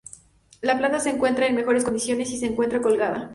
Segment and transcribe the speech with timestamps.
[0.61, 3.29] La planta se encuentra en mejores condiciones si se encuentra colgada.